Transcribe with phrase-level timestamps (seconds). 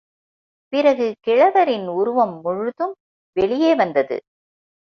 [0.73, 2.95] பிறகு கிழவரின் உருவம் முழுதும்
[3.37, 4.17] வெளியே வந்தது.